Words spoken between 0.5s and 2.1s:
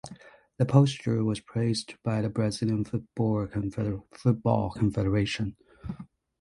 The posture was praised